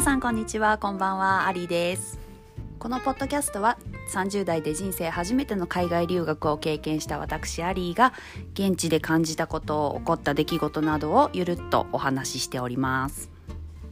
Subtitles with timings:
[0.00, 0.78] 皆さんこんにちは。
[0.78, 1.46] こんばんは。
[1.46, 2.18] アリです。
[2.78, 3.76] このポッドキャストは
[4.14, 8.14] 30代で人生初めての海外留学を経験した私アリーが
[8.54, 13.30] 現地で感じたこと起こった出来事などをゆるっとお話ししております。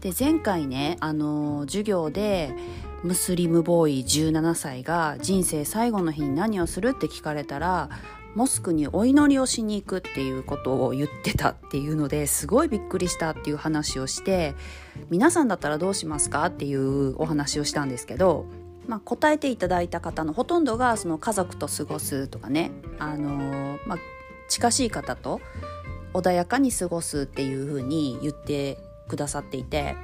[0.00, 2.54] で前回ねあの授業で
[3.02, 7.90] ムスリムボーイ17歳が人生最後の日に何をするって聞かれたら
[8.34, 14.54] モスクにお祈りをしに行くっていうことを言ってたっていうのですごいびっくりしたっていう話をして
[15.10, 18.46] 皆さんだったらどうしますかっていうお話をしたんですけど、
[18.86, 23.98] まあ、答えていただいた方のほとんどがその家族と過ごすとかね、あのまあ、
[24.48, 25.40] 近しい方と
[26.14, 29.96] 穏やかに過ごすっていうふうに言ってくださっていて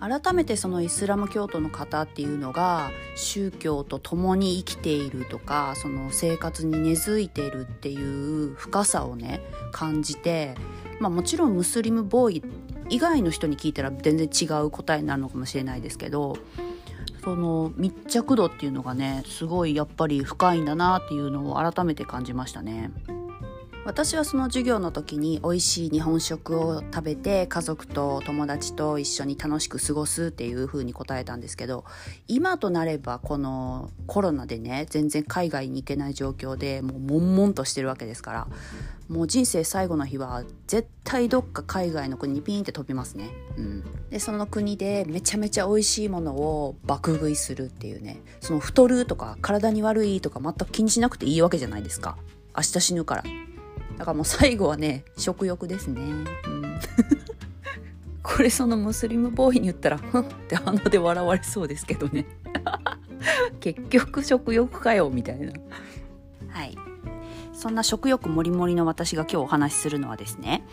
[0.00, 9.40] 改めてそのイスラム教徒の方っていうのが宗教と共に生きているとかその生活に根付いているっていう深さをね
[9.72, 10.54] 感じて、
[11.00, 12.42] まあ、もちろんムスリムボーイ
[12.90, 16.36] 以外の人に聞いたら全然違う答えになるのかもしれないですけど
[17.24, 22.90] その密着度っていうのがねすごいやっぱり深いんだなっていうのを改めて感じましたね。
[23.84, 31.84] 私はその授業の時に美味しい日本食を食べて家族と友達と一緒に楽しく過ごすっていう風に答えたんですけど
[32.26, 38.48] 今となればこのコロナでね全然海外に行けない状況でもう悶々としてるわけですから
[39.08, 43.30] もう人生最後の日は絶対どっか海外の国にピンって飛びますね。
[43.56, 52.18] うん、でその国でめちゃめちゃ美味しいものを爆食いするっていうねその太るとか体に悪いとか全く気にしなくていいわけじゃないですか。
[52.54, 53.47] 明日死ぬから。
[53.98, 56.24] だからもう最後はね食欲ですね、うん、
[58.22, 62.26] これそのムスリムボーイに言ったらふんって鼻で笑われそうですけどね。
[63.60, 65.52] 結局食欲かよみたいな。
[66.48, 66.78] はい。
[67.52, 70.64] そんな食欲もりもりの私が今日お話しするのはですね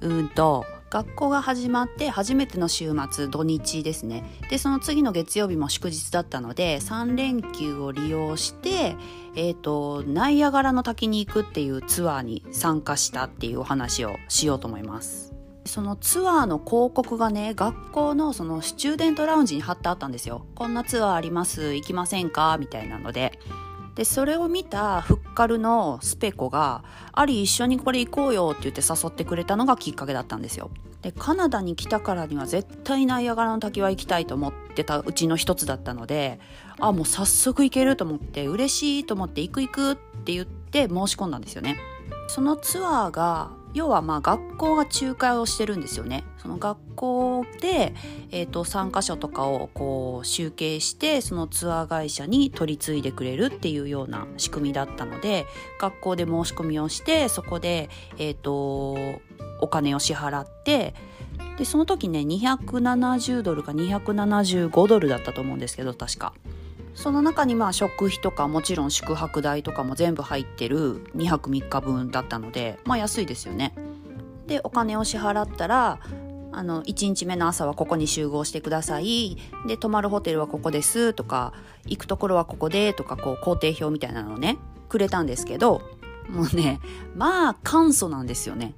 [0.00, 4.24] うんと学校が始まって初めての週末土日ですね。
[4.50, 8.96] でその次の月曜日も祝日だったので3連休を利用して
[9.36, 15.32] えっ、ー、とナイアガラの滝に行くっていうツアーに参加したっていうお話をしようと思います。
[15.64, 20.44] そのツアーの広告がね学校のそのスチューデントラウンジに貼ってあったんですよ。
[20.56, 21.76] こんなツアーあります？
[21.76, 22.56] 行きませんか？
[22.58, 23.38] みたいなので。
[23.94, 30.70] でそれを見たフッカルのスペコが「アリ一緒にこれ行こうよ」って言って誘ってくれたのがきっかけだったんですよ。
[31.02, 36.40] でカナダに来たからには絶対ナイアガラの滝は行きたいと思ってたうちの一つだったので
[36.78, 41.78] あもう早速行けると思って嬉しいと思って行く行くって言って申し込んだんですよね。
[42.28, 46.24] そのツアーが要はまあ学校が仲介をしてるんですよね。
[46.38, 47.94] その学校で、
[48.30, 55.46] えーと、参加者とかをこう集計してそのツアー会社に取り継いでくれるっていうような仕組みだったので
[55.80, 58.96] 学校で申し込みをしてそこで、えーと、
[59.60, 60.94] お金を支払って
[61.58, 66.32] でその時ね270ドルか275ドルだったと思うんですけど確か。
[67.00, 73.74] その中にまあ食費とかもちろん宿泊代とかも全部入ってる2泊3日分だったのでまあ安いですよね。
[74.46, 75.98] でお金を支払ったら
[76.52, 79.38] あの1日目の朝はここに集合してください。
[79.66, 81.14] で泊まるホテルはここです。
[81.14, 81.54] とか
[81.86, 82.92] 行くところはここで。
[82.92, 84.58] とかこう工程表みたいなのをね
[84.90, 85.80] くれたんですけど
[86.28, 86.80] もうね
[87.16, 88.74] まあ簡素なんですよね。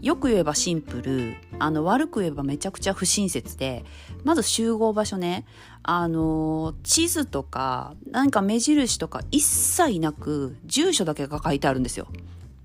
[0.00, 1.36] よく言えばシンプル。
[1.58, 3.84] あの悪く言えばめちゃくちゃ不親切で
[4.24, 5.44] まず集合場所ね。
[5.82, 12.08] あの地図とか何か目印とか一切なく住所だけが書いてあるんですよ。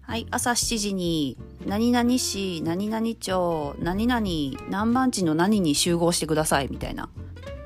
[0.02, 4.26] はい、朝7時に何々市何々町何々
[4.70, 7.10] 何番地の何に集合してくださいみたいな。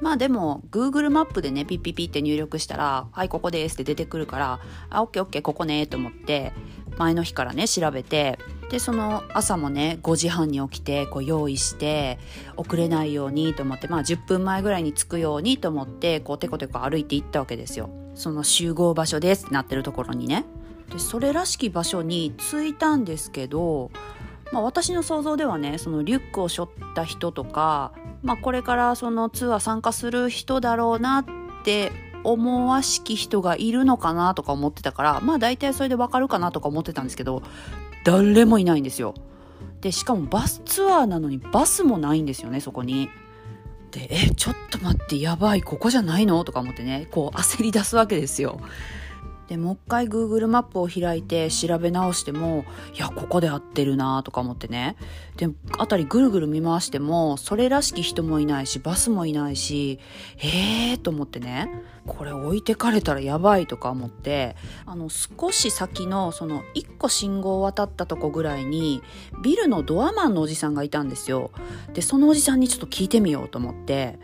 [0.01, 4.59] まあでも Google マップでねピッピッピって入力したら「はいここです」って出てくるから
[4.89, 6.53] 「あオッケーオッケーここね」と思って
[6.97, 12.19] 前の日からね調べてでその朝もね5時半に起きてこう用意して
[12.57, 17.89] 遅れないようにと思ってまあ10分前ぐらいに着くようにと思ってこうテコテコ歩いて行ったわけですよ。
[18.15, 20.45] その集合場所ですってなってるところにね。
[20.91, 23.91] でそれらしき場所に着いたんですけど、
[24.51, 27.91] まあ、私の想像ではねそのリュックを背負った人とか、
[28.23, 31.25] まあ、これからそのツアー参加する人だろうなっ
[31.63, 31.91] て
[32.23, 37.43] 思わしき人がいるのかなとか思ってたからまあ大体それでわかるかなとか思ってたんですけど
[38.03, 39.13] 誰もいないんですよ。
[39.81, 43.09] でしかもバスツアーなのにバスもないんですよねそこに。
[43.91, 46.43] でえちょっと待ってやばいここじゃないの？
[46.43, 48.59] とか思ってねこう焦り出すわけですよ。
[49.47, 54.95] でもう一回 Google マップを開いて調べ直してもいやここで合ってるなとか思ってね。
[55.37, 59.99] で辺りぐるぐる見回してもそれらしき人もいないしバスもいないし
[60.37, 61.69] えーと思ってね。
[62.05, 64.55] これ置いてかれたらやばいとか思って
[64.85, 69.01] あの少し先のその1個信号を渡ったとこぐらいに
[69.43, 71.51] ビルのドアマンのおじさんがいたんですよ。
[71.93, 74.19] でそのおじさんにちょっと聞いてみようと思って。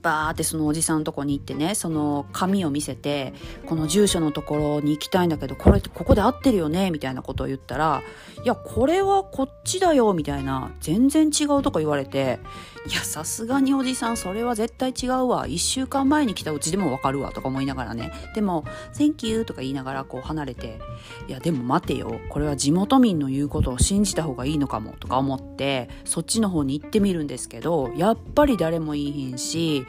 [0.00, 3.34] バーってそのおじさんのとこに行ってねその紙を見せて
[3.66, 8.02] この住所のところに行きたいんだけどこれってここで合ってるよねみたいなことを言ったら
[8.42, 12.40] いやこれはこっちだよみたいな全然違うとか言われて
[12.86, 15.46] いやさすがにおじさんそれは絶対違うわ。
[15.46, 18.10] 1週間前に来たうちでもわかるわとか思いながらね。
[18.34, 18.64] でも
[18.96, 20.80] 「Thank you」とか言いながらこう離れて
[21.28, 22.18] いやでも待てよ。
[22.30, 29.86] これは地元民の言うことを信じた方がいいのかもとか思ってそっちの方に行ってみるんですけどやっぱり誰もいいひんし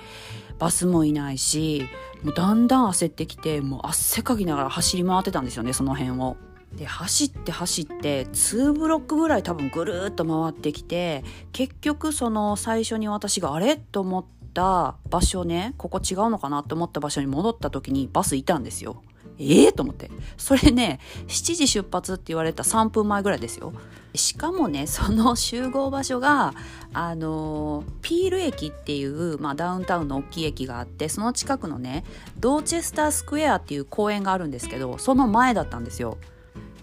[0.59, 1.87] バスもいないし
[2.23, 6.35] もうだんだん焦ってきてもう汗かきながら走り回ってたんですよねその辺を。
[6.75, 13.75] で走って走って2ブロックぐらい多分ぐるっと回ってきて結局その最初に私があれ？
[13.75, 19.03] と思った場所ねここ違うのかなと思った場所に戻った時にバスいたんですよ。
[19.39, 20.11] ええー、と思って。
[20.37, 23.73] それね、7時出発って言われた3分前ぐらいですよ。
[24.13, 26.53] しかもね、その集合場所が、
[26.93, 32.03] あの、ピール駅っていう、まあ、ダウンタウンの大きい駅があって、その近くのね、
[32.39, 36.17] ドーチェスタースクエアっていう公園があるんですけど、その前だったんですよ。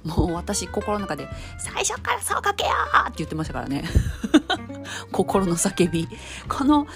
[0.04, 1.28] もう私心の中で
[1.58, 2.70] 「最初からそうかけよ!」
[3.02, 3.84] って言ってましたからね。
[5.12, 6.08] 心の叫び。
[6.48, 6.86] この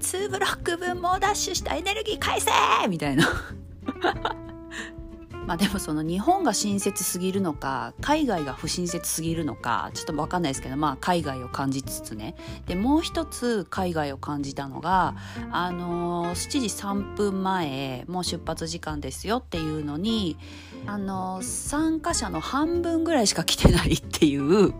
[0.00, 2.50] 2ブロック分猛ダッシュしたエネルギー返せ
[2.88, 3.28] みたいな。
[5.46, 12.36] まあでもその日本が親切すぎるのか海外が不親切すぎるのかちょっと分かんないですけどまあ海外を感じつつね。
[12.66, 15.16] でもう一つ海外を感じたのが
[15.50, 20.36] あのー、7時3分前もう出発時間ですよっていうのに
[20.86, 24.74] あの、参加者の半分ぐらいしか来てないっていう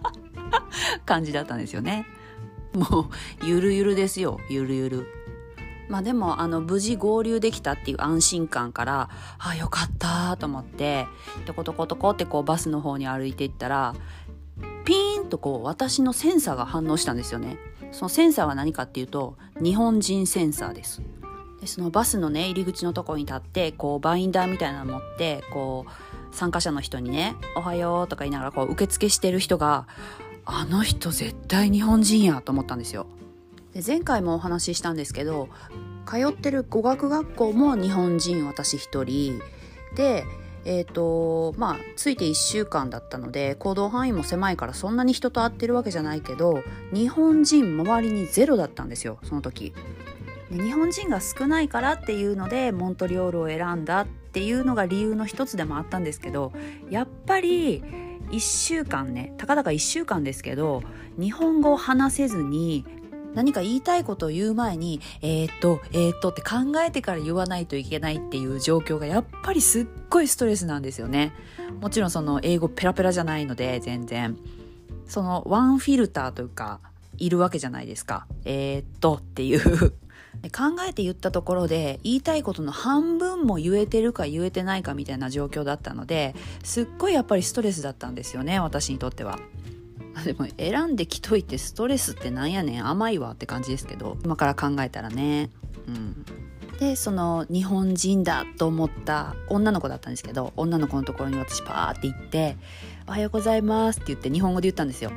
[1.06, 2.06] 感じだったんですよね。
[2.74, 3.10] も
[3.42, 5.06] うゆるゆるですよゆるゆる。
[5.88, 11.06] まあでもあの無事合流できたっていう安心感からあよかったと思って
[11.44, 13.94] トコトコトコってこうバスの方に歩いていったら
[14.86, 17.58] ピーンとこう私のセンサーが反応したんですよね
[17.90, 21.02] そのセンサーは何かっていうと日本人センサーです
[21.62, 29.86] でそのバスのね入り口のとこに立ってこうバインダーみたいなの持ってこう参加者の人にね「おはよう」とか言いながらこう受付してる人が
[30.44, 33.06] あの人絶対日本人やと思ったんですよ。
[33.74, 35.48] で前回もお話ししたんですけど
[36.04, 39.40] 通ってる語学学校も日本人私一人。
[39.94, 40.24] で
[40.64, 49.72] えーとまあついて1週間だったので行動範囲も狭いからそんなに人と会ってるわけじゃないけど日本人周りにゼロだったんですよその時。
[50.58, 56.52] 日本人が少ないからっていうのでモントリオールを選んだっていうのが理由の一つでもあったんですけど
[56.90, 57.82] やっぱり
[58.30, 60.82] 1週間ねたかだか1週間ですけど
[61.18, 62.84] 日本語を話せずに
[63.34, 71.32] 何か言いたいことを言う前に、えー、っと、えー、っとって考えてから言わないといけないっていう状況がやっぱりすっごいストレスなんですよね。
[71.80, 74.36] もちろんその英語ペラペラじゃないので全然。
[75.06, 76.80] そのワンフィルターというか、
[77.18, 78.26] いるわけじゃないですか。
[78.44, 79.94] えー、っとっていう
[80.50, 86.34] 考えて言ったところで言いたいことの半分も言えてるか言えてないかみたいな状況だったので
[86.64, 89.38] すっごいやっぱりストレスだったんですよね私にとっては。
[90.24, 95.50] でも選んできといてストレスってなんやねん甘いわって感じですけど今から考えたらね
[95.88, 96.24] うん
[96.78, 102.56] でその日本人だと思った女の子だったんですけど女の子のところに私パーって行って
[103.06, 105.12] 「おはようございます」って言って日本語で言ったんですよ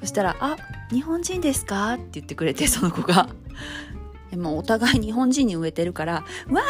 [0.00, 0.56] そしたら「あ
[0.90, 3.28] 日本人ですか?」って言ってくれてその子が
[4.30, 6.62] でもお互い日本人に植えてるから「わ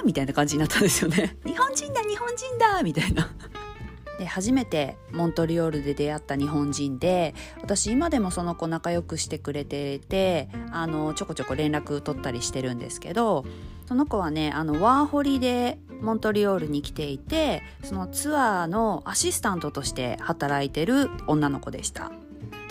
[0.00, 3.30] ー!」みたいな感じになったんですよね「日本人だ日本人だ!」みたいな
[4.18, 13.44] で初めてモントリオールで出会った日本人で私今でもその子仲良くしてくれててあのちょこちょこ連絡取ったりしてるんですけど
[13.86, 22.10] その子はねあのワーホリでモントリオールに来ていてそのツアーのアシスタントとして働いてる女の子でした。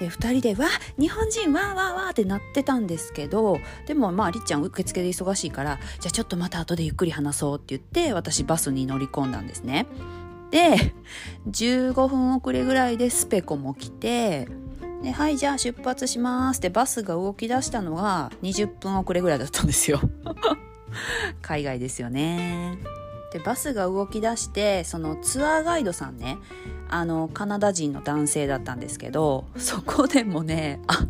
[0.02, 0.68] で2人で「わ
[0.98, 9.86] 日本人わーわーわー」ってなってたんですけどでもまありっちゃん受付で忙しいから「じゃあちょっとまた後でゆっくり話そう」って言って私バスに乗り込んだんですね。
[10.50, 10.94] で
[11.50, 14.50] 15分遅れぐらいでスペコも来て
[15.04, 20.02] ではいじゃあ出発しますってバスが動き出したのが20分遅れぐらいだったんですよ
[21.42, 22.80] 海外ですよね
[23.32, 26.38] でバスが動き出してそのツアーガイドさんね
[26.90, 31.08] あのカナダ人の男性だったんですけどそこでもねあ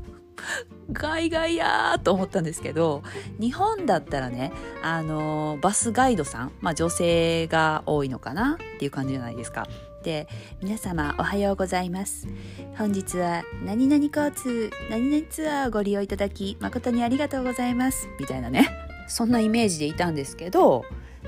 [0.92, 3.04] ガイガイやーと思ったんですけど
[3.40, 4.52] 日本だったらね
[4.84, 9.68] あのバスガイドさん、まあ、女性が多いのかなっていう感じじゃないですか。
[10.04, 10.28] で
[10.62, 12.28] 皆様おはようございます
[12.76, 18.68] 本日は何々交通何々ツアーをご利用いただき誠にありがとうございますみたいなね
[19.08, 20.86] そんなイメージでいたんですけど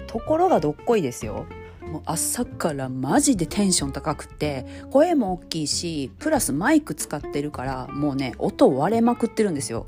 [0.08, 1.46] ところがどっこいですよ。
[1.82, 9.86] もう朝からマジでテンション高くて声も大きいしプラスマイク使ってるからもうね音割れまくってるんですよ。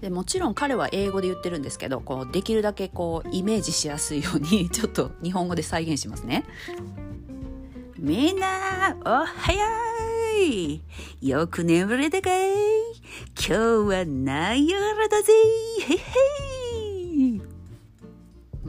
[0.00, 6.44] でもちろん彼は英語で言ってるんですけどこうできるだけこうイメージしやすいように ちょっと日本語で再現しますね。
[7.98, 9.60] みんなおはよ
[10.42, 10.82] い。
[11.22, 12.52] よく眠れたかい？
[13.36, 15.32] 今日は何やらだぜ。
[15.88, 16.53] へへ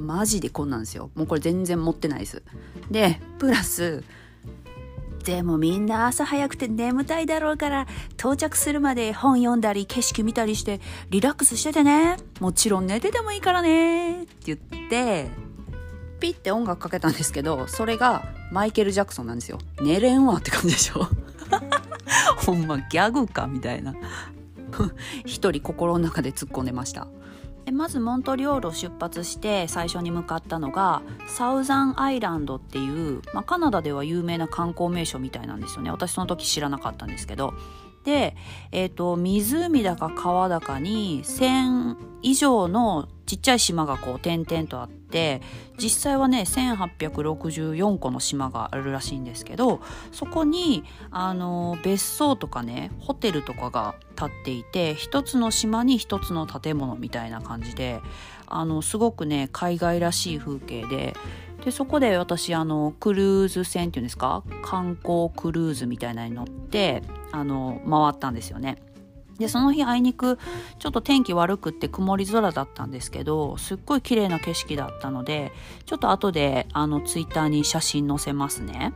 [0.05, 1.09] マジでこんなんですよ。
[1.15, 2.43] もうこれ全然持ってないです。
[2.91, 4.03] でプラス
[5.23, 12.17] でもみんな朝早くて眠たいだろうから到着するまで本読んだり景色見たりしてリラックスしててね。
[12.39, 14.59] もちろん寝ててもいいからねって言っ
[14.89, 15.27] て
[16.19, 19.59] ピッて音楽かけたんですけどそれがマイケル・ジャクソンなんですよ。
[19.81, 21.07] 寝れんわって感じでしょ。
[22.45, 23.95] ほんまギャグかみたいな。
[25.25, 27.07] 一人心の中で突っ込んでました。
[27.71, 35.91] まずモントリオールを出発して最初に向かったのがサウザンアイランドっていう、まあ、カナダでは有名な観光名所みたいなんですよね。
[35.91, 37.53] 私その時知らなかったんですけど。
[38.03, 38.35] で、
[38.71, 45.41] えーと、湖だか川だかに1,000以上のちっちゃい島がこう点々とあって
[45.77, 58.01] 実際はね1864個の島があるらしいんですけどそこにあの別荘とかねホテルとかが建っていて一つの島に一つの建物みたいな感じで
[58.47, 61.15] あのすごくね海外らしい風景で
[61.63, 64.43] でそこで私あのクルーズ船っていうんですか？
[64.63, 67.01] 観光クルーズみたいなのに乗って
[67.31, 68.77] あの回ったんですよね。
[69.37, 70.39] でその日あいにく
[70.79, 75.51] ちょっと天気悪くって曇り空だったんですけどすっごい綺麗な景色だったので
[75.85, 78.93] ちょっと後であのツイッターに写真載せますね。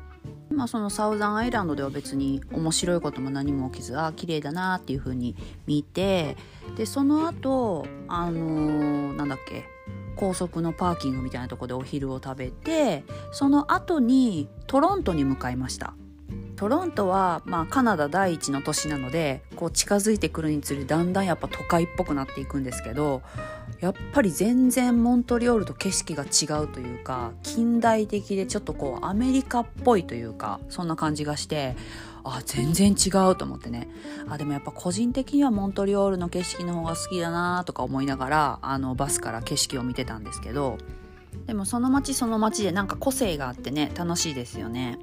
[0.51, 5.35] まあ、そのサウザンアイランドでは別に面白いことも何も起きずあ綺麗だなっていう風に
[5.67, 6.35] 見て
[6.75, 9.65] でその後あのー、なんだっけ
[10.15, 15.93] 高速のパーキングみたいなとこでお昼を食べてその後にトロントに向かいました
[16.59, 23.21] トロントは、まあ、カナダ第一の都市なのでこう近づいてくるにつれだんだんやっぱ都会っぽくなっていくんですけど
[23.79, 31.77] やっぱり全然モントリオールと景色が違うというか近代的でちょっとこうアメリカっぽいというかそんな感じがして
[32.25, 33.87] あ全然違うと思ってね
[34.27, 40.77] あでもやっぱ個人的にはモントリオールの景色の方が好きだなとか思いながらあのバスから景色を見てたんですけど
[41.47, 44.99] でもその街その街でなんか個性があってね楽しいですよね。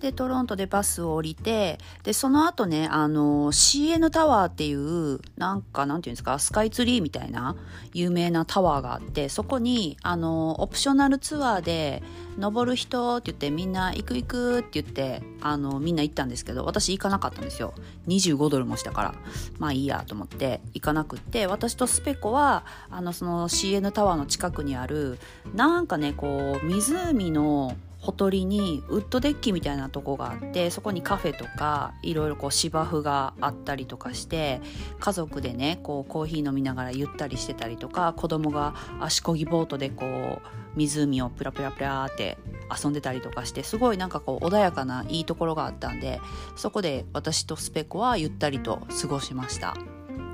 [0.00, 7.56] でトロントでバスを降りてでその後ねあの CN タワーっていうなんかなんていうんですかスカイツリーみたいな
[7.92, 12.02] 有名なタワーがあってそこにあのオプショナルツアーで
[12.38, 17.74] 登る人って言ってみんな行く行くって言ってあのみんな行ったんですけど私行かなかったんですよ。
[18.06, 19.14] 25ドルもしたから。
[19.58, 25.18] まあいいやと思って行かなくって私とスペコはあのその CN タワーの近くにある
[25.54, 34.60] なんかねこう湖のほとりにウッドデッキみたいなとこがあってそこにカフェとかいろいろこう芝生があったりとかして
[35.00, 42.38] 家族でねこうコーヒー飲みながらゆったりしてたりとか子供が足こぎボートでこう湖をプラプラプラって
[42.82, 46.20] 遊んでたりとかしてすごいなんかこう穏やかないいところがあったんで
[46.54, 49.76] そこで私とスペコはゆったりと過ごしました。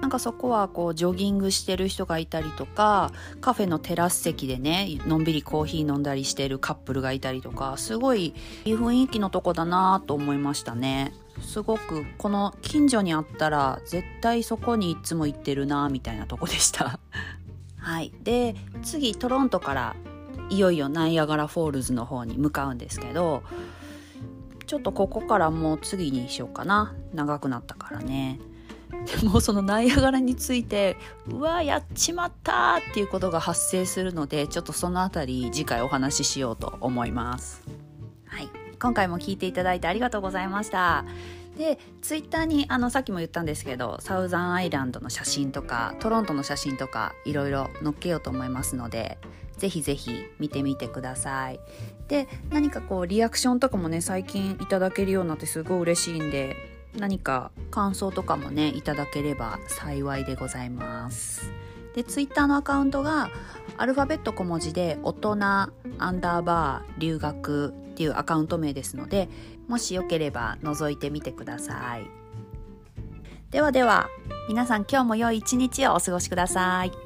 [0.04, 8.34] なんかそこはこうジョギングしてる人がいたりとかカフェのテラス席でねのんびりコーヒー飲んだりしてるカップルがいたりとかすごい
[8.66, 11.14] いい雰囲気のとこだなと思いましたね。
[11.40, 17.00] すごくこの近所にあったら絶対そこにいつも行ってるなみたいなとこでした。
[17.80, 18.12] はい。
[18.22, 19.96] で次トロントから
[20.50, 23.42] いよいよナイアガラフォールズの方に向かうんですけど
[24.66, 26.94] ちょっとここからもう次にしようかな。
[27.14, 28.38] 長くなったからね。
[29.20, 30.96] でもそのナイアガラについて
[31.28, 37.62] うわやっちまったっていうことが発生するのでちょっとその辺り次回お話ししようと思います。
[38.26, 38.48] はい、
[38.80, 41.04] 今回も聞いていただいてありがとうございました。
[41.56, 49.18] でツイッターにあのさっきも言ったんですけどサウザンアイランドの写真とかトロントの写真とかいろいろ載っけようと思いますので
[49.56, 50.10] ぜひぜひ
[50.40, 51.60] 見てみてください
[52.08, 61.50] で何かこうリアクションとかもね最近いただけるようになってすごい嬉しいんで何か感想とかもねいただければ幸いでございます。
[61.94, 63.30] でツイッターのアカウントが
[63.76, 65.70] アルファベット小文字で大人ア
[66.10, 69.28] ンダーバー留学っていうアカウント名ですので
[69.68, 72.06] もしよければ覗いてみてください。
[73.50, 74.08] ではでは
[74.48, 77.03] 皆さん今日も良い一日をお過ごしください。